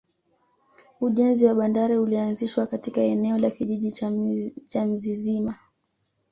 ujenzi 1.01 1.45
wa 1.45 1.55
bandari 1.55 1.97
ulianzishwa 1.97 2.67
katika 2.67 3.01
eneo 3.01 3.37
la 3.37 3.49
kijiji 3.51 3.91
cha 4.67 4.85
mzizima 4.85 5.57